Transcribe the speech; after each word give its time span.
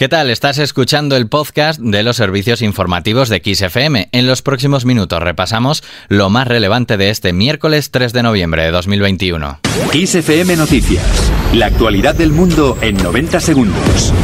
¿Qué 0.00 0.08
tal? 0.08 0.30
Estás 0.30 0.56
escuchando 0.56 1.14
el 1.14 1.28
podcast 1.28 1.78
de 1.78 2.02
los 2.02 2.16
servicios 2.16 2.62
informativos 2.62 3.28
de 3.28 3.42
XFM. 3.44 4.08
En 4.12 4.26
los 4.26 4.40
próximos 4.40 4.86
minutos 4.86 5.22
repasamos 5.22 5.84
lo 6.08 6.30
más 6.30 6.48
relevante 6.48 6.96
de 6.96 7.10
este 7.10 7.34
miércoles 7.34 7.90
3 7.90 8.14
de 8.14 8.22
noviembre 8.22 8.62
de 8.62 8.70
2021. 8.70 9.60
XFM 9.92 10.56
Noticias. 10.56 11.04
La 11.52 11.66
actualidad 11.66 12.14
del 12.14 12.32
mundo 12.32 12.78
en 12.80 12.96
90 12.96 13.40
segundos. 13.40 14.14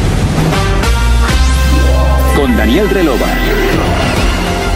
Con 2.35 2.57
Daniel 2.57 2.89
Relova. 2.89 3.27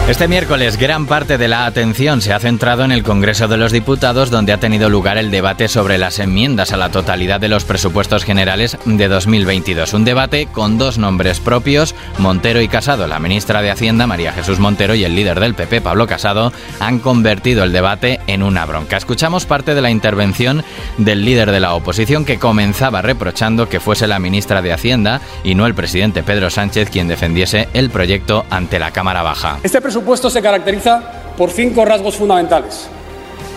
Este 0.08 0.26
miércoles 0.26 0.78
gran 0.78 1.06
parte 1.06 1.38
de 1.38 1.46
la 1.46 1.64
atención 1.64 2.20
se 2.20 2.32
ha 2.32 2.40
centrado 2.40 2.84
en 2.84 2.90
el 2.90 3.04
Congreso 3.04 3.46
de 3.46 3.56
los 3.56 3.70
Diputados 3.70 4.30
donde 4.30 4.52
ha 4.52 4.58
tenido 4.58 4.90
lugar 4.90 5.16
el 5.16 5.30
debate 5.30 5.68
sobre 5.68 5.96
las 5.96 6.18
enmiendas 6.18 6.72
a 6.72 6.76
la 6.76 6.90
totalidad 6.90 7.38
de 7.38 7.48
los 7.48 7.64
presupuestos 7.64 8.24
generales 8.24 8.76
de 8.84 9.06
2022. 9.06 9.94
Un 9.94 10.04
debate 10.04 10.48
con 10.50 10.76
dos 10.76 10.98
nombres 10.98 11.38
propios, 11.38 11.94
Montero 12.18 12.60
y 12.60 12.66
Casado. 12.66 13.06
La 13.06 13.20
ministra 13.20 13.62
de 13.62 13.70
Hacienda, 13.70 14.08
María 14.08 14.32
Jesús 14.32 14.58
Montero, 14.58 14.96
y 14.96 15.04
el 15.04 15.14
líder 15.14 15.38
del 15.38 15.54
PP, 15.54 15.80
Pablo 15.80 16.08
Casado, 16.08 16.52
han 16.80 16.98
convertido 16.98 17.62
el 17.62 17.72
debate 17.72 18.20
en 18.26 18.42
una 18.42 18.66
bronca. 18.66 18.96
Escuchamos 18.96 19.46
parte 19.46 19.74
de 19.74 19.82
la 19.82 19.90
intervención 19.90 20.64
del 20.98 21.24
líder 21.24 21.52
de 21.52 21.60
la 21.60 21.74
oposición 21.74 22.24
que 22.24 22.40
comenzaba 22.40 23.02
reprochando 23.02 23.68
que 23.68 23.80
fuese 23.80 24.08
la 24.08 24.18
ministra 24.18 24.62
de 24.62 24.72
Hacienda 24.72 25.20
y 25.44 25.54
no 25.54 25.64
el 25.64 25.74
presidente 25.74 26.24
Pedro 26.24 26.50
Sánchez 26.50 26.90
quien 26.90 27.06
defendiese 27.06 27.68
el 27.72 27.88
proyecto 27.88 28.44
ante 28.50 28.80
la 28.80 28.90
Cámara 28.90 29.22
Baja. 29.22 29.58
Este 29.62 29.80
presupuesto 29.92 30.30
se 30.30 30.40
caracteriza 30.40 31.02
por 31.36 31.50
cinco 31.50 31.84
rasgos 31.84 32.16
fundamentales. 32.16 32.88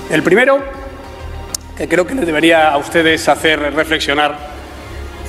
El 0.10 0.22
primero, 0.22 0.60
que 1.78 1.88
creo 1.88 2.06
que 2.06 2.14
les 2.14 2.26
debería 2.26 2.74
a 2.74 2.78
ustedes 2.78 3.30
hacer 3.30 3.58
reflexionar, 3.74 4.38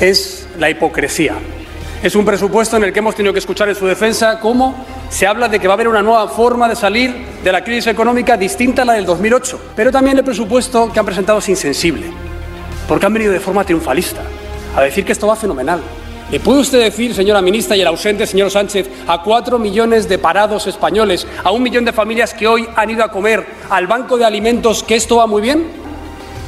es 0.01 0.48
la 0.59 0.69
hipocresía. 0.69 1.34
Es 2.02 2.16
un 2.16 2.24
presupuesto 2.24 2.77
en 2.77 2.82
el 2.82 2.92
que 2.92 2.98
hemos 2.98 3.15
tenido 3.15 3.32
que 3.32 3.38
escuchar 3.38 3.69
en 3.69 3.77
su 3.77 3.87
defensa 3.87 4.41
cómo 4.41 4.84
se 5.09 5.29
habla 5.29 5.48
de 5.48 5.60
que 5.60 5.69
va 5.69 5.74
a 5.74 5.77
haber 5.77 5.87
una 5.87 6.02
nueva 6.02 6.27
forma 6.27 6.68
de 6.68 6.74
salir 6.74 7.15
de 7.45 7.52
la 7.52 7.62
crisis 7.62 7.87
económica 7.87 8.37
distinta 8.37 8.82
a 8.82 8.84
la 8.84 8.95
del 8.95 9.07
2008. 9.07 9.60
Pero 9.77 9.93
también 9.93 10.18
el 10.18 10.24
presupuesto 10.24 10.93
que 10.93 10.99
han 10.99 11.07
presentado 11.07 11.38
es 11.38 11.49
insensible, 11.49 12.07
porque 12.88 13.07
han 13.07 13.15
venido 13.15 13.32
de 13.32 13.38
forma 13.38 13.62
triunfalista 13.62 14.23
a 14.74 14.82
decir 14.82 15.04
que 15.04 15.12
esto 15.12 15.29
va 15.29 15.37
fenomenal, 15.37 15.80
¿Le 16.29 16.41
puede 16.41 16.59
usted 16.59 16.80
decir, 16.80 17.15
señora 17.15 17.41
ministra, 17.41 17.77
y 17.77 17.82
el 17.82 17.87
ausente 17.87 18.27
señor 18.27 18.51
Sánchez, 18.51 18.91
a 19.07 19.23
cuatro 19.23 19.60
millones 19.60 20.09
de 20.09 20.19
parados 20.19 20.66
españoles, 20.66 21.24
a 21.45 21.52
un 21.52 21.63
millón 21.63 21.85
de 21.85 21.93
familias 21.93 22.35
que 22.35 22.49
hoy 22.49 22.66
han 22.74 22.91
ido 22.91 23.05
a 23.05 23.13
comer 23.13 23.46
al 23.71 23.87
banco 23.87 24.18
de 24.18 24.24
alimentos, 24.24 24.83
que 24.83 24.96
esto 24.96 25.18
va 25.18 25.29
muy 25.29 25.41
bien? 25.41 25.68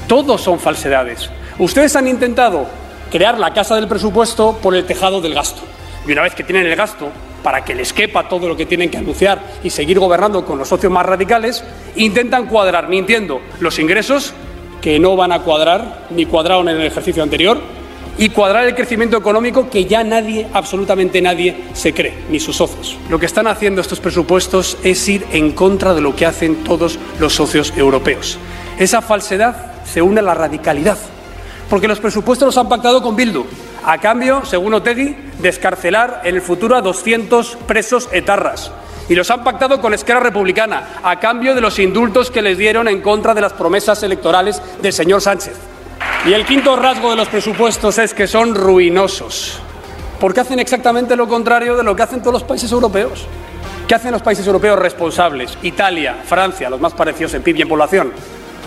Todos 0.09 0.41
son 0.41 0.59
falsedades. 0.59 1.31
Ustedes 1.61 1.95
han 1.95 2.09
intentado 2.09 2.67
crear 3.13 3.39
la 3.39 3.53
casa 3.53 3.77
del 3.77 3.87
presupuesto 3.87 4.59
por 4.61 4.75
el 4.75 4.85
tejado 4.85 5.21
del 5.21 5.35
gasto. 5.35 5.63
Y 6.09 6.11
una 6.11 6.23
vez 6.23 6.35
que 6.35 6.43
tienen 6.43 6.67
el 6.67 6.75
gasto, 6.75 7.11
para 7.45 7.65
que 7.65 7.77
les 7.77 7.93
quepa 7.93 8.29
todo 8.29 8.49
lo 8.49 8.57
que 8.57 8.67
tienen 8.67 8.91
que 8.91 8.99
anunciar 8.99 9.41
y 9.63 9.71
seguir 9.71 10.01
gobernando 10.01 10.45
con 10.45 10.59
los 10.59 10.69
socios 10.69 10.91
más 10.91 11.07
radicales, 11.07 11.63
intentan 11.95 12.47
cuadrar, 12.47 12.89
mintiendo, 12.89 13.41
los 13.61 13.79
ingresos, 13.79 14.35
que 14.81 14.99
no 14.99 15.15
van 15.15 15.31
a 15.31 15.43
cuadrar, 15.43 16.07
ni 16.11 16.27
cuadraron 16.27 16.69
en 16.69 16.81
el 16.81 16.87
ejercicio 16.87 17.23
anterior, 17.23 17.78
y 18.19 18.31
cuadrar 18.31 18.67
el 18.67 18.75
crecimiento 18.75 19.17
económico 19.17 19.71
que 19.71 19.85
ya 19.85 20.03
nadie, 20.03 20.49
absolutamente 20.53 21.23
nadie, 21.23 21.69
se 21.73 21.95
cree, 21.95 22.15
ni 22.31 22.41
sus 22.41 22.57
socios. 22.57 22.99
Lo 23.09 23.19
que 23.19 23.27
están 23.27 23.47
haciendo 23.47 23.81
estos 23.81 24.01
presupuestos 24.01 24.77
es 24.83 25.09
ir 25.09 25.25
en 25.31 25.53
contra 25.53 25.95
de 25.95 26.01
lo 26.01 26.15
que 26.15 26.27
hacen 26.27 26.65
todos 26.65 26.99
los 27.21 27.35
socios 27.35 27.73
europeos. 27.77 28.39
Esa 28.79 29.01
falsedad 29.01 29.85
se 29.85 30.03
une 30.03 30.21
a 30.21 30.25
la 30.25 30.35
radicalidad, 30.35 30.99
porque 31.71 31.89
los 31.89 32.01
presupuestos 32.01 32.47
los 32.47 32.59
han 32.59 32.69
pactado 32.69 33.01
con 33.03 33.15
Bildu, 33.15 33.47
a 33.85 33.99
cambio, 33.99 34.45
según 34.45 34.75
Otegui, 34.75 35.17
de 35.39 35.49
escarcelar 35.49 36.23
en 36.25 36.35
el 36.35 36.43
futuro 36.43 36.77
a 36.77 36.83
200 36.83 37.57
presos 37.67 38.09
etarras. 38.13 38.73
Y 39.09 39.15
los 39.15 39.31
han 39.31 39.45
pactado 39.45 39.81
con 39.81 39.95
Esquerra 39.95 40.21
Republicana, 40.21 41.01
a 41.03 41.19
cambio 41.19 41.55
de 41.55 41.61
los 41.61 41.79
indultos 41.79 42.31
que 42.31 42.43
les 42.43 42.59
dieron 42.59 42.89
en 42.89 43.01
contra 43.01 43.33
de 43.33 43.41
las 43.41 43.55
promesas 43.55 44.03
electorales 44.03 44.61
del 44.83 44.93
señor 44.93 45.23
Sánchez. 45.23 45.55
Y 46.27 46.33
el 46.33 46.45
quinto 46.45 46.77
rasgo 46.77 47.11
de 47.11 47.17
los 47.17 47.29
presupuestos 47.29 47.97
es 47.99 48.13
que 48.13 48.27
son 48.27 48.55
ruinosos, 48.55 49.61
porque 50.21 50.41
hacen 50.41 50.59
exactamente 50.59 51.17
lo 51.17 51.29
contrario 51.29 51.77
de 51.77 51.85
lo 51.85 51.95
que 51.95 52.03
hacen 52.03 52.21
todos 52.21 52.35
los 52.35 52.45
países 52.45 52.71
europeos. 52.73 53.27
¿Qué 53.87 53.95
hacen 53.95 54.13
los 54.13 54.21
países 54.21 54.47
europeos 54.47 54.79
responsables? 54.79 55.57
Italia, 55.63 56.19
Francia, 56.25 56.69
los 56.69 56.81
más 56.81 56.93
parecidos 56.93 57.33
en 57.35 57.43
PIB 57.43 57.57
y 57.57 57.63
en 57.63 57.69
población. 57.69 58.13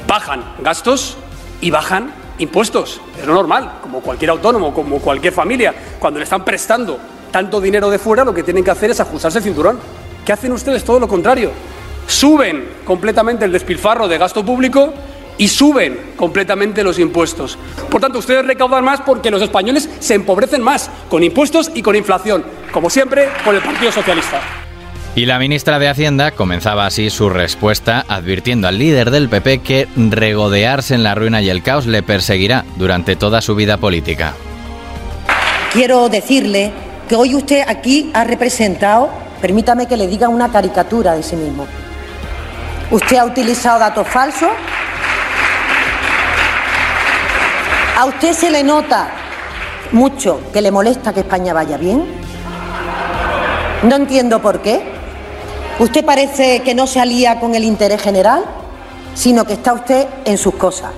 Bajan 0.07 0.43
gastos 0.61 1.17
y 1.59 1.69
bajan 1.69 2.11
impuestos. 2.39 3.01
Es 3.19 3.27
lo 3.27 3.33
normal, 3.35 3.73
como 3.81 3.99
cualquier 3.99 4.31
autónomo, 4.31 4.73
como 4.73 4.99
cualquier 4.99 5.33
familia. 5.33 5.73
Cuando 5.99 6.19
le 6.19 6.23
están 6.23 6.43
prestando 6.43 6.97
tanto 7.31 7.61
dinero 7.61 7.89
de 7.89 7.99
fuera, 7.99 8.23
lo 8.23 8.33
que 8.33 8.43
tienen 8.43 8.63
que 8.63 8.71
hacer 8.71 8.89
es 8.89 8.99
ajustarse 8.99 9.37
el 9.37 9.43
cinturón. 9.43 9.77
¿Qué 10.25 10.33
hacen 10.33 10.51
ustedes? 10.53 10.83
Todo 10.83 10.99
lo 10.99 11.07
contrario. 11.07 11.51
Suben 12.07 12.77
completamente 12.83 13.45
el 13.45 13.51
despilfarro 13.51 14.07
de 14.07 14.17
gasto 14.17 14.43
público 14.43 14.91
y 15.41 15.47
suben 15.47 15.99
completamente 16.17 16.83
los 16.83 16.99
impuestos. 16.99 17.57
Por 17.89 17.99
tanto, 17.99 18.19
ustedes 18.19 18.45
recaudan 18.45 18.85
más 18.85 19.01
porque 19.01 19.31
los 19.31 19.41
españoles 19.41 19.89
se 19.99 20.13
empobrecen 20.13 20.61
más 20.61 20.91
con 21.09 21.23
impuestos 21.23 21.71
y 21.73 21.81
con 21.81 21.95
inflación, 21.95 22.45
como 22.71 22.91
siempre 22.91 23.27
con 23.43 23.55
el 23.55 23.61
Partido 23.63 23.91
Socialista. 23.91 24.39
Y 25.15 25.25
la 25.25 25.39
ministra 25.39 25.79
de 25.79 25.89
Hacienda 25.89 26.29
comenzaba 26.29 26.85
así 26.85 27.09
su 27.09 27.27
respuesta 27.27 28.05
advirtiendo 28.07 28.67
al 28.67 28.77
líder 28.77 29.09
del 29.09 29.29
PP 29.29 29.61
que 29.63 29.87
regodearse 29.95 30.93
en 30.93 31.01
la 31.01 31.15
ruina 31.15 31.41
y 31.41 31.49
el 31.49 31.63
caos 31.63 31.87
le 31.87 32.03
perseguirá 32.03 32.63
durante 32.75 33.15
toda 33.15 33.41
su 33.41 33.55
vida 33.55 33.77
política. 33.77 34.35
Quiero 35.73 36.07
decirle 36.07 36.71
que 37.09 37.15
hoy 37.15 37.33
usted 37.33 37.63
aquí 37.67 38.11
ha 38.13 38.25
representado, 38.25 39.09
permítame 39.41 39.87
que 39.87 39.97
le 39.97 40.05
diga 40.05 40.29
una 40.29 40.51
caricatura 40.51 41.15
de 41.15 41.23
sí 41.23 41.35
mismo. 41.35 41.65
Usted 42.91 43.17
ha 43.17 43.25
utilizado 43.25 43.79
datos 43.79 44.07
falsos 44.07 44.51
¿A 47.97 48.05
usted 48.05 48.33
se 48.33 48.49
le 48.49 48.63
nota 48.63 49.09
mucho 49.91 50.39
que 50.53 50.61
le 50.61 50.71
molesta 50.71 51.13
que 51.13 51.19
España 51.19 51.53
vaya 51.53 51.77
bien? 51.77 52.05
No 53.83 53.95
entiendo 53.95 54.41
por 54.41 54.61
qué. 54.61 54.81
Usted 55.77 56.05
parece 56.05 56.61
que 56.61 56.73
no 56.73 56.87
se 56.87 56.99
alía 56.99 57.39
con 57.39 57.53
el 57.53 57.63
interés 57.63 58.01
general, 58.01 58.45
sino 59.13 59.45
que 59.45 59.53
está 59.53 59.73
usted 59.73 60.07
en 60.25 60.37
sus 60.37 60.55
cosas, 60.55 60.91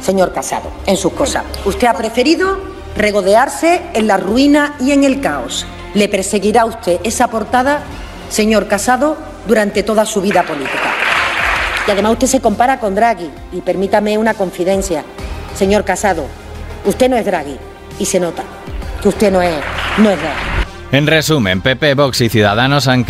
señor 0.00 0.32
Casado, 0.32 0.70
en 0.86 0.96
sus 0.96 1.12
cosas. 1.12 1.44
Usted 1.64 1.86
ha 1.86 1.94
preferido 1.94 2.58
regodearse 2.96 3.82
en 3.92 4.06
la 4.06 4.16
ruina 4.16 4.74
y 4.80 4.92
en 4.92 5.04
el 5.04 5.20
caos. 5.20 5.66
Le 5.94 6.08
perseguirá 6.08 6.62
a 6.62 6.66
usted 6.66 7.00
esa 7.04 7.28
portada, 7.28 7.80
señor 8.30 8.68
Casado, 8.68 9.16
durante 9.46 9.82
toda 9.82 10.06
su 10.06 10.20
vida 10.22 10.44
política. 10.44 10.92
Y 11.86 11.90
además 11.90 12.12
usted 12.12 12.28
se 12.28 12.40
compara 12.40 12.80
con 12.80 12.94
Draghi, 12.94 13.30
y 13.52 13.60
permítame 13.60 14.16
una 14.16 14.34
confidencia. 14.34 15.04
Señor 15.54 15.84
Casado, 15.84 16.26
usted 16.84 17.08
no 17.08 17.16
es 17.16 17.24
Draghi 17.24 17.58
y 17.98 18.06
se 18.06 18.18
nota 18.18 18.42
que 19.02 19.08
usted 19.08 19.30
no 19.30 19.42
es, 19.42 19.54
no 19.98 20.10
es 20.10 20.18
Draghi. 20.18 20.61
En 20.92 21.06
resumen, 21.06 21.62
PP, 21.62 21.94
Vox 21.94 22.20
y 22.20 22.28
Ciudadanos 22.28 22.86
han, 22.86 23.06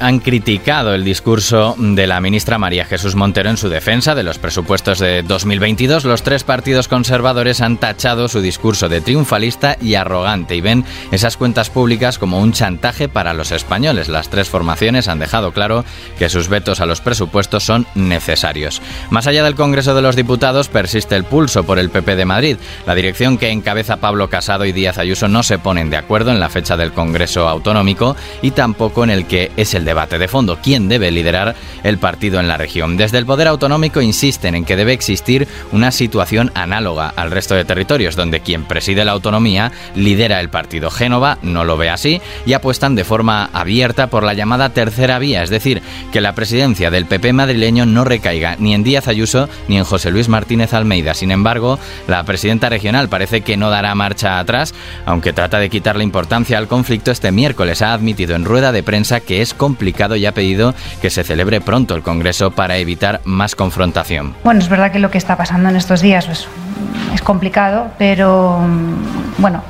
han, 0.00 0.20
criticado 0.20 0.94
el 0.94 1.04
discurso 1.04 1.74
de 1.76 2.06
la 2.06 2.18
ministra 2.18 2.56
María 2.56 2.86
Jesús 2.86 3.14
Montero 3.14 3.50
en 3.50 3.58
su 3.58 3.68
defensa 3.68 4.14
de 4.14 4.22
los 4.22 4.38
presupuestos 4.38 5.00
de 5.00 5.22
2022. 5.22 6.06
Los 6.06 6.22
tres 6.22 6.44
partidos 6.44 6.88
conservadores 6.88 7.60
han 7.60 7.76
tachado 7.76 8.28
su 8.28 8.40
discurso 8.40 8.88
de 8.88 9.02
triunfalista 9.02 9.76
y 9.82 9.96
arrogante 9.96 10.56
y 10.56 10.62
ven 10.62 10.86
esas 11.12 11.36
cuentas 11.36 11.68
públicas 11.68 12.18
como 12.18 12.40
un 12.40 12.52
chantaje 12.52 13.06
para 13.06 13.34
los 13.34 13.52
españoles. 13.52 14.08
Las 14.08 14.30
tres 14.30 14.48
formaciones 14.48 15.06
han 15.06 15.18
dejado 15.18 15.52
claro 15.52 15.84
que 16.18 16.30
sus 16.30 16.48
vetos 16.48 16.80
a 16.80 16.86
los 16.86 17.02
presupuestos 17.02 17.64
son 17.64 17.86
necesarios. 17.94 18.80
Más 19.10 19.26
allá 19.26 19.44
del 19.44 19.56
Congreso 19.56 19.94
de 19.94 20.00
los 20.00 20.16
Diputados 20.16 20.68
persiste 20.68 21.14
el 21.16 21.24
pulso 21.24 21.64
por 21.64 21.78
el 21.78 21.90
PP 21.90 22.16
de 22.16 22.24
Madrid. 22.24 22.56
La 22.86 22.94
dirección 22.94 23.36
que 23.36 23.50
encabeza 23.50 23.98
Pablo 23.98 24.30
Casado 24.30 24.64
y 24.64 24.72
Díaz 24.72 24.96
Ayuso 24.96 25.28
no 25.28 25.42
se 25.42 25.58
ponen 25.58 25.90
de 25.90 25.98
acuerdo 25.98 26.30
en 26.30 26.40
la 26.40 26.48
fecha 26.48 26.78
del 26.78 26.92
Congreso 26.92 27.25
Autonómico 27.26 28.16
y 28.42 28.52
tampoco 28.52 29.04
en 29.04 29.10
el 29.10 29.26
que 29.26 29.50
es 29.56 29.74
el 29.74 29.84
debate 29.84 30.18
de 30.18 30.28
fondo, 30.28 30.58
quién 30.62 30.88
debe 30.88 31.10
liderar 31.10 31.54
el 31.82 31.98
partido 31.98 32.40
en 32.40 32.48
la 32.48 32.56
región. 32.56 32.96
Desde 32.96 33.18
el 33.18 33.26
Poder 33.26 33.48
Autonómico 33.48 34.00
insisten 34.00 34.54
en 34.54 34.64
que 34.64 34.76
debe 34.76 34.92
existir 34.92 35.48
una 35.72 35.90
situación 35.90 36.50
análoga 36.54 37.12
al 37.16 37.30
resto 37.30 37.54
de 37.54 37.64
territorios, 37.64 38.16
donde 38.16 38.40
quien 38.40 38.64
preside 38.64 39.04
la 39.04 39.12
autonomía 39.12 39.72
lidera 39.94 40.40
el 40.40 40.48
partido. 40.48 40.90
Génova 40.90 41.38
no 41.42 41.64
lo 41.64 41.76
ve 41.76 41.90
así 41.90 42.20
y 42.44 42.52
apuestan 42.52 42.94
de 42.94 43.04
forma 43.04 43.50
abierta 43.52 44.08
por 44.08 44.22
la 44.22 44.34
llamada 44.34 44.70
tercera 44.70 45.18
vía, 45.18 45.42
es 45.42 45.50
decir, 45.50 45.82
que 46.12 46.20
la 46.20 46.34
presidencia 46.34 46.90
del 46.90 47.06
PP 47.06 47.32
madrileño 47.32 47.86
no 47.86 48.04
recaiga 48.04 48.56
ni 48.58 48.74
en 48.74 48.84
Díaz 48.84 49.08
Ayuso 49.08 49.48
ni 49.68 49.78
en 49.78 49.84
José 49.84 50.10
Luis 50.10 50.28
Martínez 50.28 50.74
Almeida. 50.74 51.14
Sin 51.14 51.30
embargo, 51.30 51.78
la 52.08 52.24
presidenta 52.24 52.68
regional 52.68 53.08
parece 53.08 53.40
que 53.40 53.56
no 53.56 53.70
dará 53.70 53.94
marcha 53.94 54.38
atrás, 54.38 54.74
aunque 55.04 55.32
trata 55.32 55.58
de 55.58 55.70
quitarle 55.70 56.04
importancia 56.04 56.58
al 56.58 56.68
conflicto 56.68 57.10
este 57.16 57.32
miércoles 57.32 57.80
ha 57.80 57.94
admitido 57.94 58.36
en 58.36 58.44
rueda 58.44 58.72
de 58.72 58.82
prensa 58.82 59.20
que 59.20 59.40
es 59.40 59.54
complicado 59.54 60.16
y 60.16 60.26
ha 60.26 60.32
pedido 60.32 60.74
que 61.00 61.08
se 61.08 61.24
celebre 61.24 61.62
pronto 61.62 61.94
el 61.94 62.02
Congreso 62.02 62.50
para 62.50 62.76
evitar 62.76 63.22
más 63.24 63.54
confrontación. 63.54 64.34
Bueno, 64.44 64.60
es 64.60 64.68
verdad 64.68 64.92
que 64.92 64.98
lo 64.98 65.10
que 65.10 65.16
está 65.16 65.34
pasando 65.34 65.70
en 65.70 65.76
estos 65.76 66.02
días 66.02 66.28
es 66.28 67.22
complicado, 67.22 67.90
pero 67.96 68.60
mm, 68.60 69.40
bueno, 69.40 69.62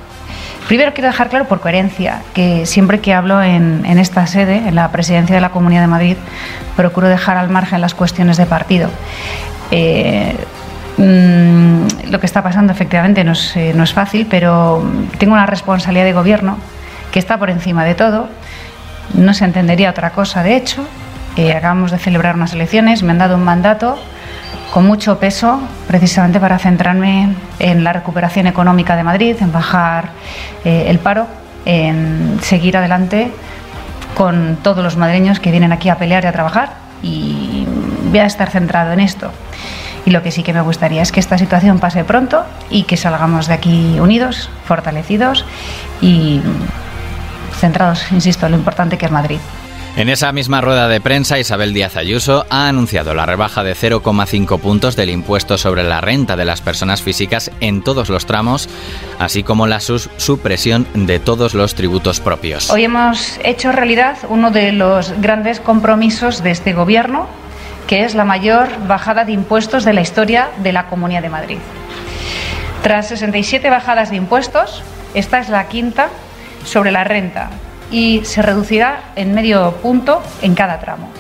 Primero 0.67 0.93
quiero 0.93 1.07
dejar 1.07 1.29
claro 1.29 1.45
por 1.45 1.61
coherencia 1.61 2.23
que 2.35 2.67
siempre 2.67 2.99
que 2.99 3.15
hablo 3.15 3.41
en, 3.41 3.85
esta 4.01 4.27
sede, 4.27 4.57
en 4.67 4.75
la 4.75 4.91
presidencia 4.91 5.37
de 5.37 5.41
la 5.41 5.51
Comunidad 5.51 5.83
de 5.83 5.87
Madrid, 5.87 6.17
procuro 6.75 7.07
dejar 7.07 7.37
al 7.37 7.49
margen 7.51 7.81
las 7.81 7.95
cuestiones 7.95 8.37
de 8.37 8.47
partido. 8.47 8.91
Eh, 9.71 10.35
mm, 10.99 12.11
lo 12.11 12.19
que 12.19 12.27
está 12.27 12.43
pasando 12.43 12.73
efectivamente 12.73 13.21
eh, 13.21 13.73
no 13.77 13.85
es 13.85 13.93
fácil, 13.93 14.27
pero 14.29 14.83
tengo 15.19 15.35
una 15.35 15.47
responsabilidad 15.47 16.05
de 16.05 16.13
gobierno 16.15 16.59
que 17.17 17.21
está 17.21 17.39
por 17.39 17.49
encima 17.49 17.83
de 17.87 17.95
todo. 17.95 18.29
No 19.15 19.33
se 19.33 19.47
entendería 19.47 19.89
otra 19.89 20.11
cosa, 20.11 20.43
de 20.43 20.55
hecho. 20.55 20.87
Eh, 21.39 21.55
acabamos 21.55 21.91
de 21.91 21.97
celebrar 21.97 22.35
unas 22.35 22.53
elecciones, 22.53 23.03
me 23.03 23.13
han 23.13 23.17
dado 23.17 23.37
un 23.37 23.43
mandato 23.43 23.99
con 24.71 24.87
mucho 24.87 25.19
peso, 25.19 25.59
precisamente 25.87 26.39
para 26.39 26.59
centrarme 26.59 27.35
en 27.59 27.85
la 27.85 27.95
recuperación 27.95 28.47
económica 28.47 28.97
de 28.97 29.03
Madrid, 29.03 29.35
en 29.41 29.51
bajar 29.51 30.11
eh, 30.63 30.89
el 30.89 30.99
paro, 30.99 31.27
en 31.65 32.39
seguir 32.43 32.77
adelante 32.77 33.31
con 34.15 34.59
todos 34.63 34.85
los 34.85 34.99
madrileños 34.99 35.41
que 35.41 35.51
vienen 35.51 35.73
aquí 35.73 35.89
a 35.89 35.97
pelear 35.97 36.25
y 36.25 36.27
a 36.27 36.33
trabajar 36.33 36.75
y 37.03 37.67
voy 38.11 38.19
a 38.19 38.27
estar 38.27 38.51
centrado 38.51 38.93
en 38.93 39.01
esto. 39.01 39.31
Y 40.05 40.11
lo 40.11 40.23
que 40.23 40.31
sí 40.31 40.43
que 40.43 40.53
me 40.53 40.61
gustaría 40.61 41.01
es 41.01 41.13
que 41.13 41.21
esta 41.21 41.39
situación 41.39 41.79
pase 41.79 42.05
pronto 42.05 42.45
y 42.69 42.83
que 42.83 42.99
salgamos 42.99 43.47
de 43.47 43.55
aquí 43.55 43.99
unidos, 44.01 44.51
fortalecidos 44.67 45.47
y 46.03 46.43
centrados, 47.57 48.11
insisto, 48.13 48.47
en 48.47 48.53
lo 48.53 48.59
importante 48.59 48.99
que 48.99 49.07
es 49.07 49.13
Madrid. 49.13 49.39
En 49.97 50.11
esa 50.11 50.31
misma 50.31 50.61
rueda 50.61 50.89
de 50.89 51.01
prensa, 51.01 51.39
Isabel 51.39 51.73
Díaz 51.73 51.97
Ayuso 51.97 52.45
ha 52.51 52.69
anunciado 52.69 53.15
la 53.15 53.25
rebaja 53.25 53.65
de 53.65 53.75
0,5 53.75 54.61
puntos 54.61 54.95
del 54.95 55.09
impuesto 55.09 55.57
sobre 55.57 55.85
la 55.85 56.03
renta 56.03 56.37
de 56.37 56.45
las 56.45 56.61
personas 56.61 57.01
físicas 57.01 57.51
en 57.61 57.83
todos 57.83 58.11
los 58.11 58.27
tramos, 58.27 58.69
así 59.19 59.43
como 59.43 59.67
la 59.67 59.81
supresión 59.81 60.87
de 60.93 61.19
todos 61.19 61.55
los 61.55 61.75
tributos 61.75 62.21
propios. 62.21 62.69
Hoy 62.71 62.85
hemos 62.85 63.41
hecho 63.43 63.73
realidad 63.73 64.19
uno 64.29 64.51
de 64.51 64.73
los 64.73 65.19
grandes 65.23 65.61
compromisos 65.61 66.43
de 66.43 66.51
este 66.51 66.75
Gobierno, 66.75 67.27
que 67.87 68.05
es 68.05 68.15
la 68.15 68.27
mayor 68.27 68.69
bajada 68.87 69.25
de 69.25 69.33
impuestos 69.33 69.87
de 69.87 69.95
la 69.95 70.03
historia 70.03 70.51
de 70.59 70.75
la 70.75 70.89
Comunidad 70.89 71.23
de 71.23 71.31
Madrid. 71.31 71.59
Tras 72.83 73.09
67 73.09 73.71
bajadas 73.71 74.11
de 74.11 74.17
impuestos, 74.17 74.83
esta 75.15 75.39
es 75.39 75.49
la 75.49 75.69
quinta 75.69 76.11
sobre 76.67 76.93
la 76.93 77.05
renta, 77.05 77.49
y 77.91 78.21
se 78.25 78.43
reducirá 78.43 79.01
en 79.17 79.35
medio 79.35 79.73
punto 79.77 80.23
en 80.43 80.55
cada 80.55 80.79
tramo. 80.81 81.11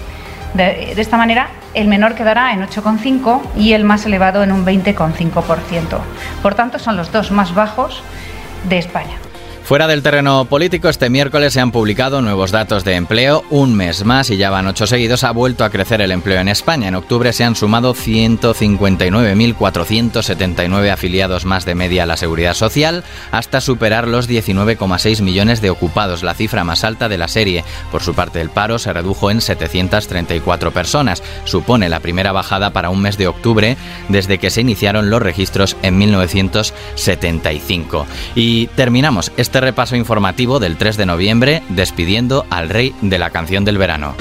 De, 0.54 0.92
esta 0.96 1.16
manera, 1.16 1.48
el 1.74 1.86
menor 1.86 2.14
quedará 2.14 2.52
en 2.52 2.62
8,5 2.62 3.42
y 3.56 3.72
el 3.72 3.84
más 3.84 4.06
elevado 4.06 4.42
en 4.42 4.52
un 4.52 4.64
20,5%. 4.64 5.98
Por 6.42 6.54
tanto, 6.54 6.78
son 6.78 6.96
los 6.96 7.12
dos 7.12 7.30
más 7.30 7.54
bajos 7.54 8.02
de 8.68 8.78
España. 8.78 9.16
Fuera 9.66 9.86
del 9.88 10.04
terreno 10.04 10.44
político, 10.44 10.88
este 10.88 11.10
miércoles 11.10 11.52
se 11.52 11.60
han 11.60 11.72
publicado 11.72 12.22
nuevos 12.22 12.52
datos 12.52 12.84
de 12.84 12.94
empleo. 12.94 13.42
Un 13.50 13.74
mes 13.74 14.04
más 14.04 14.30
y 14.30 14.36
ya 14.36 14.48
van 14.48 14.68
ocho 14.68 14.86
seguidos. 14.86 15.24
Ha 15.24 15.32
vuelto 15.32 15.64
a 15.64 15.70
crecer 15.70 16.00
el 16.00 16.12
empleo 16.12 16.40
en 16.40 16.46
España. 16.46 16.86
En 16.86 16.94
octubre 16.94 17.32
se 17.32 17.42
han 17.42 17.56
sumado 17.56 17.92
159.479 17.92 20.92
afiliados 20.92 21.46
más 21.46 21.64
de 21.64 21.74
media 21.74 22.04
a 22.04 22.06
la 22.06 22.16
seguridad 22.16 22.54
social, 22.54 23.02
hasta 23.32 23.60
superar 23.60 24.06
los 24.06 24.28
19,6 24.28 25.20
millones 25.22 25.60
de 25.60 25.70
ocupados, 25.70 26.22
la 26.22 26.34
cifra 26.34 26.62
más 26.62 26.84
alta 26.84 27.08
de 27.08 27.18
la 27.18 27.26
serie. 27.26 27.64
Por 27.90 28.04
su 28.04 28.14
parte, 28.14 28.40
el 28.40 28.50
paro 28.50 28.78
se 28.78 28.92
redujo 28.92 29.32
en 29.32 29.40
734 29.40 30.70
personas. 30.70 31.24
Supone 31.42 31.88
la 31.88 31.98
primera 31.98 32.30
bajada 32.30 32.70
para 32.70 32.90
un 32.90 33.02
mes 33.02 33.18
de 33.18 33.26
octubre 33.26 33.76
desde 34.08 34.38
que 34.38 34.50
se 34.50 34.60
iniciaron 34.60 35.10
los 35.10 35.20
registros 35.20 35.76
en 35.82 35.98
1975. 35.98 38.06
Y 38.36 38.68
terminamos 38.68 39.32
este 39.36 39.55
este 39.56 39.64
repaso 39.64 39.96
informativo 39.96 40.60
del 40.60 40.76
3 40.76 40.98
de 40.98 41.06
noviembre 41.06 41.62
despidiendo 41.70 42.44
al 42.50 42.68
rey 42.68 42.94
de 43.00 43.18
la 43.18 43.30
canción 43.30 43.64
del 43.64 43.78
verano. 43.78 44.14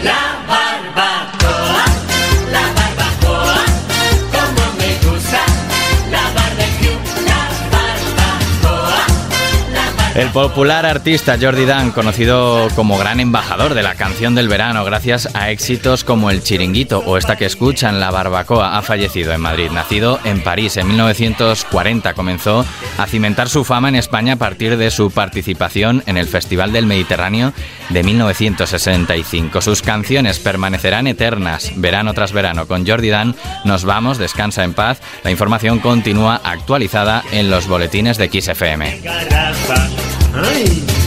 El 10.15 10.29
popular 10.29 10.85
artista 10.85 11.37
Jordi 11.39 11.65
Dan, 11.65 11.91
conocido 11.91 12.69
como 12.73 12.97
gran 12.97 13.19
embajador 13.19 13.73
de 13.73 13.83
la 13.83 13.95
canción 13.95 14.33
del 14.33 14.47
verano, 14.47 14.85
gracias 14.85 15.27
a 15.35 15.51
éxitos 15.51 16.05
como 16.05 16.31
El 16.31 16.41
Chiringuito 16.41 16.99
o 16.99 17.17
esta 17.17 17.35
que 17.35 17.43
escuchan, 17.43 17.99
La 17.99 18.11
Barbacoa, 18.11 18.77
ha 18.77 18.81
fallecido 18.81 19.33
en 19.33 19.41
Madrid. 19.41 19.71
Nacido 19.71 20.21
en 20.23 20.41
París 20.41 20.77
en 20.77 20.87
1940, 20.87 22.13
comenzó 22.13 22.65
a 22.97 23.07
cimentar 23.07 23.49
su 23.49 23.65
fama 23.65 23.89
en 23.89 23.95
España 23.95 24.33
a 24.33 24.37
partir 24.37 24.77
de 24.77 24.89
su 24.89 25.11
participación 25.11 26.01
en 26.05 26.15
el 26.15 26.27
Festival 26.27 26.71
del 26.71 26.85
Mediterráneo 26.85 27.51
de 27.89 28.01
1965. 28.01 29.59
Sus 29.59 29.81
canciones 29.81 30.39
permanecerán 30.39 31.07
eternas, 31.07 31.73
verano 31.75 32.13
tras 32.13 32.31
verano. 32.31 32.67
Con 32.67 32.87
Jordi 32.87 33.09
Dan 33.09 33.35
nos 33.65 33.83
vamos, 33.83 34.17
descansa 34.17 34.63
en 34.63 34.75
paz. 34.75 35.01
La 35.25 35.31
información 35.31 35.79
continúa 35.79 36.39
actualizada 36.41 37.21
en 37.33 37.51
los 37.51 37.67
boletines 37.67 38.17
de 38.17 38.29
XFM. 38.29 39.01
Ay. 40.37 41.04